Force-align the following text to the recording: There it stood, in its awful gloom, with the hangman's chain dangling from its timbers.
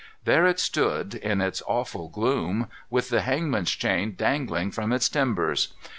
There 0.25 0.47
it 0.47 0.59
stood, 0.59 1.13
in 1.13 1.41
its 1.41 1.61
awful 1.67 2.09
gloom, 2.09 2.69
with 2.89 3.09
the 3.09 3.21
hangman's 3.21 3.69
chain 3.69 4.15
dangling 4.15 4.71
from 4.71 4.91
its 4.91 5.07
timbers. 5.07 5.73